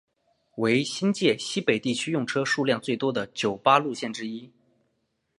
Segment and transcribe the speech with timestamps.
[0.55, 4.51] 为新界西北地区用车数量最多的九巴路线之一。